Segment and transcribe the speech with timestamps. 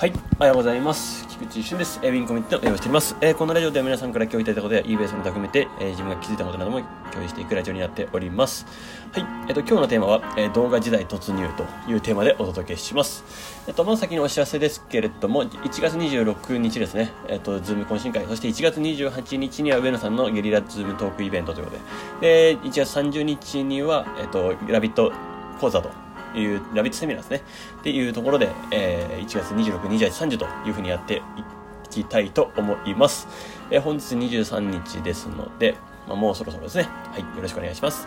[0.00, 1.28] はい、おはようございます。
[1.28, 2.00] 菊池俊です。
[2.02, 3.14] えー、ウィンコミットを用意しております。
[3.20, 6.80] えー、このラジオでは皆さんから共有いただいたことや eBay の含めて、えー、自分が気づいたことなども
[7.10, 8.64] 共有していくラジオになっております。
[9.12, 13.24] はい、えっ、と、今日のテーマは、え動画時代突入というテーマでお届けします。
[13.68, 21.76] えっ、と、まず先にお知らせですけれども、1月26日ですね、えっ、と、ズーム懇親会、そして1月28日には上野さんのゲリラズームトークイベントということ
[22.22, 25.12] で、で、1月30日には、えっ、と、ラビット
[25.60, 25.90] 講座と
[26.34, 27.42] いうラビットセミナーですね。
[27.80, 33.28] っていうところで、えー、1月26、28、30というふうにやっていきたいと思います。
[33.70, 36.88] えー、本日23日ですので、まあ、もうそろそろですね。
[37.12, 38.06] はい、よろしくお願いします。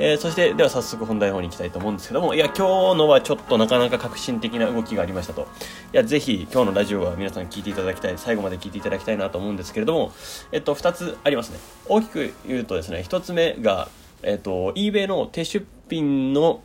[0.00, 5.48] えー、そして、では早速本題の方に行きたいと思うんですけども、いや、今日のはちょっとなかなか革新的な動きがありましたと。
[5.92, 10.12] いや、ぜひ今日のラジオは皆さん聞いていただきたい、最後まで聞いていただきたいなと思うんですけれども、
[10.52, 11.58] えっと、2つありますね。
[11.88, 13.88] 大きく言うとですね、1つ目が、
[14.22, 16.60] えっと、eBay の低出品の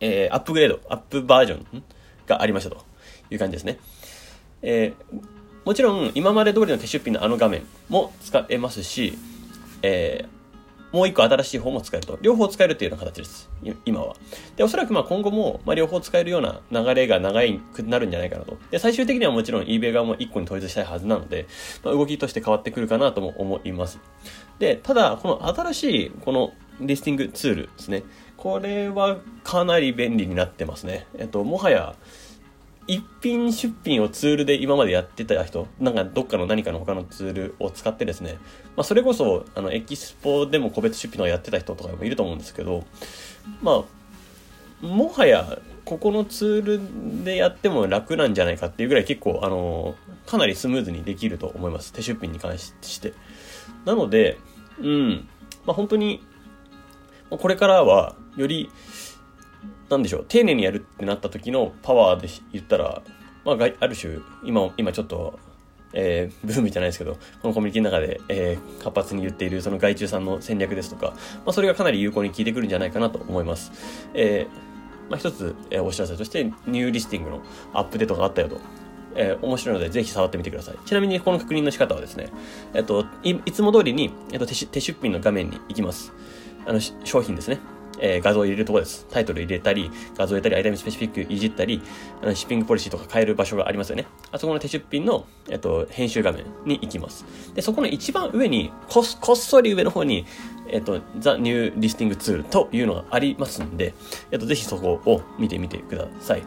[0.00, 1.82] えー、アップグレード、アップバージョン
[2.26, 2.84] がありましたと
[3.30, 3.78] いう感じですね。
[4.62, 5.20] えー、
[5.64, 9.16] もちろん、今まで通りの手出品のあの画面も使えますし、
[9.82, 10.40] えー、
[10.96, 12.18] もう一個新しい方も使えると。
[12.20, 13.48] 両方使えるっていうような形です。
[13.84, 14.16] 今は。
[14.56, 17.40] で、おそらくまあ今後も、まあ、両方使えるような流れが長
[17.72, 18.58] くなるんじゃないかなと。
[18.70, 21.46] で、最終的にはもちろん eBay 側も一個に統一したいはずなので、
[21.84, 24.00] まあ、動きとして変わってくるかなとも思います。
[24.58, 28.02] で、ただ、この新しい、このリスティングツールですね。
[28.40, 31.06] これはかなり便利になってますね。
[31.18, 31.94] えっと、もはや、
[32.86, 38.38] 一品出品をツールで今までやってた人、なんかどっかの何かの他のツールを使ってですね、
[38.76, 42.84] まあそれこそ、あの、エキスポでも個別出品をやってた人とかもいると思うんですけど、
[43.60, 43.84] ま
[44.82, 49.96] あ、もはや、ここのツールでやっても楽なんじゃないかっていうぐらい結構、あの、
[50.26, 51.92] かなりスムーズにできると思います。
[51.92, 53.12] 手出品に関して。
[53.84, 54.38] なので、
[54.80, 55.28] うん、
[55.66, 56.24] まあ本当に、
[57.30, 58.70] これからは、より、
[59.88, 63.02] なんでしょう、丁寧にやるってなった時のパワーで言ったら、
[63.44, 65.38] まあ、ある種、今、今ちょっと、
[65.92, 73.72] えー、ブームじゃないですけど、 このコミュニティの中で、えー、活発に言っているその外注さんの戦略ですとか、まあ、それがかなり有効に効いてくるんじゃないかなと思います。
[74.14, 77.42] えー、まあ、一つ、えー、お知らせとして、ニューリスティングの
[77.72, 78.58] アップデートがあったよと。
[79.16, 80.76] えー、面白いので、ぜひ触ってみてください。
[80.86, 82.28] ちなみに、この確認の仕方はですね、
[82.74, 86.12] えっ、と、い、いつも通りに、えっ、と手、手出品の画面に行きます。
[86.66, 87.58] あの、商品ですね。
[88.00, 89.06] えー、画像を入れるところです。
[89.10, 91.82] タイトル入れたり、画像入れたり、アイテムスペシフィックいじったり、
[92.22, 94.06] あのシッピングポリシーとか変える場所がありますよね。
[94.32, 97.24] あそこの手出品の、えっと、編集画面に行きます。
[97.54, 100.24] で、そこの一番上に、ここっそり上の方に、
[100.72, 103.94] えっと、The New Listing Tool というのがありますんで、
[104.30, 106.42] えっと、ぜひそこを見てみてください。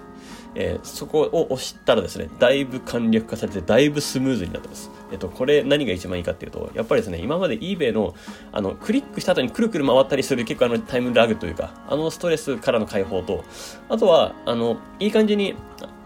[0.55, 4.91] えー、そこを押したらですね、だいぶ簡略化されて、だいぶスムーズになってます。
[5.11, 8.13] えっと、これ何が一番いいかっていうと、やっぱりですね、今まで eBay の、
[8.51, 13.43] あの、クリックした後にくるくる回ったりする結構あのタイムラグというか、あのストレスからの解放と、
[13.89, 15.55] あとは、あの、いい感じに、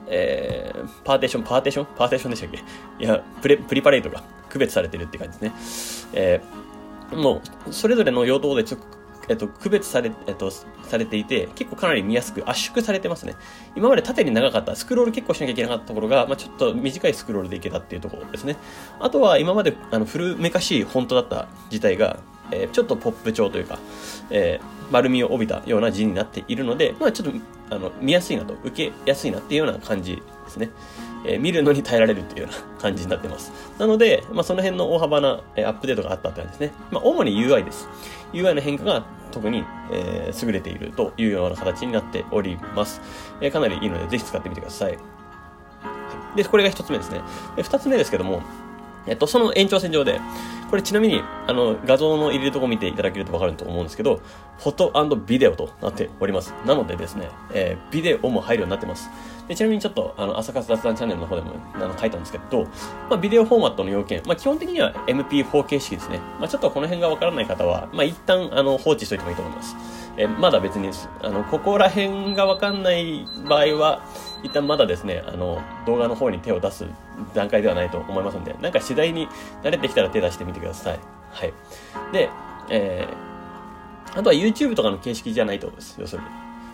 [0.10, 1.86] えー、パーテーション、パーテーション？
[1.98, 3.04] パーテーションでしたっけ？
[3.04, 6.14] いや、プレ、プリパレートが区別されてるって感じですね。
[6.14, 6.67] えー、
[7.14, 8.98] もう、それぞれの用途でちょっと
[9.30, 13.36] えっと、区別され、えっと、されていて、結構かなり見やすく圧縮されてますね。
[13.76, 18.56] 今まで縦に長かった、スクロール結構しなきゃいけなかったところが、まあ、ちょっと短いスクロールでいけたっていうところですね。
[19.00, 22.20] あとは今まであの古めかしいフォントだった自体が、
[22.52, 23.80] えー、ちょっとポップ調というか、
[24.30, 27.34] えー、丸みを帯びたような字になっているので、まあちょっと、
[27.70, 30.70] あの、見やすいなと、受けやすいなっていうような感じですね。
[31.26, 33.52] えー、見るのに耐えられるっていうような感じになってます。
[33.80, 36.78] なので、まあその辺の大幅な、えアップデートがあったって感じですね。
[36.92, 37.88] まあ主に UI です。
[38.34, 43.02] UI の変化が特に、えー、優れているというような形になっております。
[43.42, 44.98] えー、かなりいいので、ぜひ使ってみてください。
[46.36, 47.22] で、これが一つ目ですね。
[47.56, 48.42] で、二つ目ですけども、
[49.08, 50.20] えっと、その延長線上で、
[50.70, 54.20] これちなみに、あの、画像の入れるとこ見ていただけるとわかると思うんですけど、
[54.60, 56.54] フォトビデオとなっております。
[56.66, 59.10] なのでですね、えー、ビデオも入るようになってます。
[59.48, 62.66] でちなみにちょっと、あの、朝活雑談チャンネルの方でもあの書いたんですけど、
[63.10, 66.20] まあ、ビデオフォーマットの要件、まあ、基本的には MP4 形式ですね。
[66.40, 69.76] まあ、ちょっとこの辺がわからない方は、まあ、一旦、あの、放置しといてもいいと思います。
[70.18, 70.90] えまだ別に、
[71.22, 74.02] あの、ここら辺がわかんない場合は、
[74.48, 76.86] 一旦まだですね、あの、動画の方に手を出す
[77.34, 79.28] 段階ではないと思いますので、なんか次第に
[79.62, 81.00] 慣れてきたら手出してみてください。
[81.32, 81.54] はい。
[82.14, 82.30] で、
[82.70, 85.98] えー、あとは YouTube とかの形式じゃないってことです。
[86.00, 86.28] 要するに。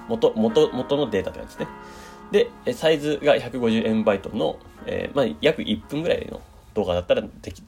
[0.08, 2.52] 元、元、元のデータって感じですね。
[2.66, 6.42] で、サイズが150円バイトの、えー、まあ、約1分ぐらいの
[6.76, 7.24] 動画だったら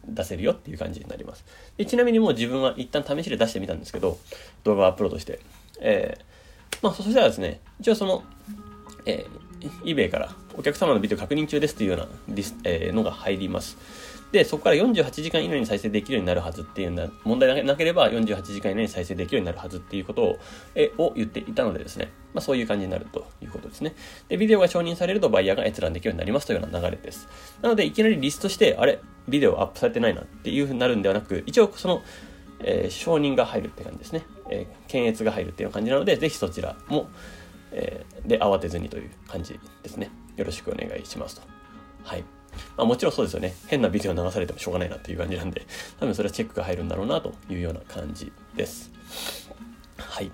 [0.07, 1.45] 出せるよっていう感じになります。
[1.77, 4.17] でちなみにもう自分は一旦試しで出してみたんですけど、
[4.63, 5.39] 動画をアップロードして。
[5.79, 8.23] えー、まあ、そしたらですね、一応その、
[9.05, 9.44] えー、
[9.83, 13.77] eBay からお客様のビデオ確認中ですっていうようなリス、えー、のが入ります。
[14.31, 20.39] で、そこから48時間以内に再生できるようになるはずっていうのは、問題なければ48時間以内に再生できるようになるはずっていうことを、
[20.75, 23.95] えを言っていたのでですね、まあそういう感じになるということですね。
[24.27, 27.29] で、ビデオが承認されるとバイヤーが閲覧できるようになりますというような流れです。
[27.61, 32.01] なので、いきなりリストして、あれ、ビデオアップされてないなっていうふうになるんではなく、一応その、
[32.59, 34.25] えー、承認が入るって感じですね。
[34.49, 37.07] えー、検閲が入るっていう感じなので、ぜひそちらも、
[37.71, 40.09] えー、で、慌てずにという感じですね。
[40.35, 41.41] よろしくお願いしますと。
[42.03, 42.23] はい。
[42.77, 43.53] まあもちろんそうですよね。
[43.67, 45.65] 変なビデオ流されてもしょうがないなっていう感じなんで、
[45.99, 48.91] 多分それはチェックが入るんだろうなというような感じです。
[49.97, 50.31] はい。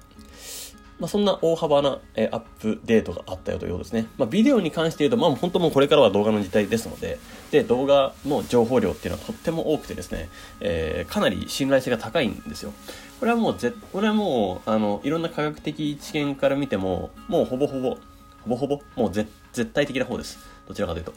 [1.02, 4.06] まあ、そんな大幅な、えアップデートがあったよということですね。
[4.20, 7.18] まあ、ビデオに関して言うと、まあ、本当もうこれからは動画の時代ですので、
[7.50, 12.72] で、動画の情報量っていうのはとっても多くてですね、えー、かなり信頼性が高いんですよ。
[13.20, 17.98] これはもうぜ、これはもう、あの、いろんな科学的知見から見ても、もうほぼほぼ、
[18.44, 19.28] ほぼほぼ、もう絶
[19.74, 20.38] 対的な方です。
[20.68, 21.14] どちらかというと。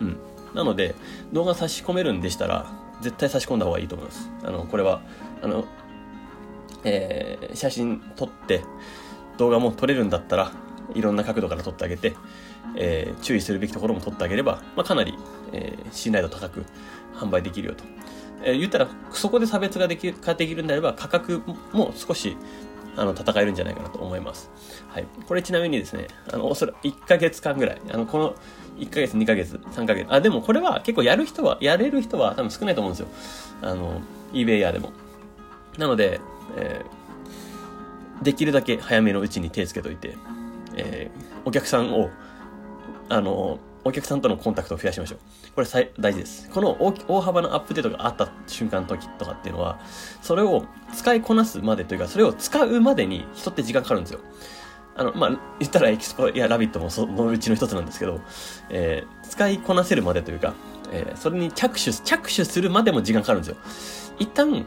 [0.00, 0.16] うん。
[0.52, 0.96] なので、
[1.32, 2.66] 動画差し込めるんでしたら、
[3.02, 4.28] 絶対差し込んだ方がいいと思います。
[4.42, 5.00] あの、これは、
[5.42, 5.64] あの、
[6.84, 8.62] えー、写真撮って、
[9.38, 10.52] 動画も撮れるんだったら、
[10.94, 12.14] いろんな角度から撮ってあげて、
[12.76, 15.18] えー、注意するべきところも撮ってあげれば、まあ、かなり、
[15.52, 16.64] えー、信頼度高く
[17.14, 17.84] 販売できるよと。
[18.42, 21.42] えー、言ったら、そこで差別ができる、かできるんであれば、価格
[21.72, 22.36] も少し、
[22.96, 24.50] あの、戦えるんじゃないかなと思います。
[24.88, 25.06] はい。
[25.26, 28.34] これちなみにですね、あの、おそらく1ヶ月間ぐらい、あの、この、
[28.78, 33.08] 1ヶ月、2ヶ月、3ヶ月、あ、でもこれは結構やる人は、やれる人は多分少ないと思うんですよ。
[33.62, 34.00] あの、
[34.32, 34.92] eBay やでも。
[35.76, 36.20] なので、
[36.56, 36.97] えー
[38.22, 40.16] できるだけ早めのうちに手つけといて、
[40.76, 42.10] えー、お客さんを、
[43.08, 45.18] あの、お客さんとのコンタクトを増やしましょう。
[45.54, 45.66] これ
[45.98, 46.50] 大事です。
[46.50, 49.78] この大幅なアップデートがあった瞬間の時とかっていうのは、
[50.20, 54.20] それを使いこなすまでというか、それを使うまでに人って時間かかるんですよ。
[54.96, 55.30] あの、まあ、
[55.60, 58.20] 言ったらエキスポ、いや、ラビットもそのうちの一つなんですけど、
[58.68, 60.54] えー、使いこなせるまでというか、
[60.90, 63.56] えー、それに着手、着手するまでも時間かかるんですよ。
[64.18, 64.66] 一旦、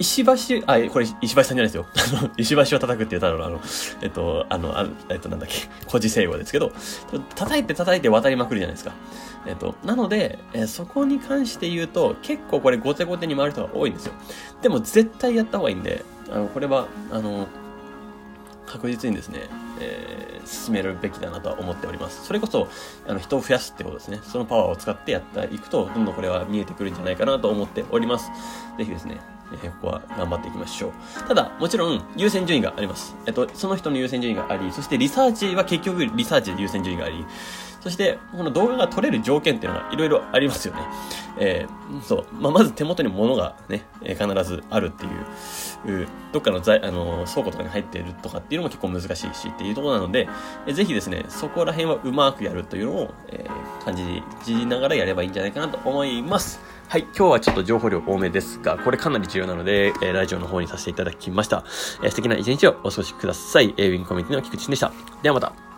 [0.00, 1.86] 石橋、あ、これ石橋さんじゃないですよ。
[2.38, 3.60] 石橋を叩くって言ったの、あの、
[4.00, 6.72] えっと、あの、あえっと、なんだっけ、古事成語ですけど、
[7.34, 8.92] 叩いて叩いて渡りまくるじゃないですか。
[9.46, 14.14] えっと、なので、えそこに関して言うと、結構これ後手後手に回る人が多いんですよ。
[14.62, 16.02] でも絶対やった方がいいんで、
[16.32, 17.46] あの、これは、あの、
[18.66, 19.48] 確実にですね、
[19.80, 22.24] えー、進めるべきだなとは思っております。
[22.24, 22.68] それこそ、
[23.06, 24.20] あの、人を増やすってことですね。
[24.22, 28.30] そのパワーを使ってやっていくと、どんどんこれは見えてくるんじゃないかなと思っております。
[28.78, 29.20] ぜひですね、
[29.52, 30.92] えここは頑張っていきましょう。
[31.26, 33.16] ただ、もちろん優先順位があります。
[33.26, 37.24] えっと、その人の優先順位があり、そしてリサーチは結局リサーチで優先順位があり、
[37.80, 40.82] そして、この動画が撮れる条件っていうのがいろいろありますよね。
[41.38, 42.26] えー、そう。
[42.38, 45.06] まあ、まず手元に物がね、え、必ずあるって
[45.86, 50.28] いう、うどっかの在、あのー、倉庫とかに入っているとかっていうのも結構難しいしっていうところなので、
[50.66, 53.96] えー、ぜひですね、そこら辺はうまくやるというのを、えー、感
[54.44, 56.60] じながらやればいいんじゃないかなと思います。
[56.90, 61.62] はい、今日はちょっと情報量多めですが、これかなり重要なので、えー、ラジオの方にさせていただきました。
[62.02, 63.72] えー、素敵な一日をお過ごしください。
[63.76, 64.90] えー、ウィンコミュニティの菊池でした。
[65.22, 65.69] ではまた。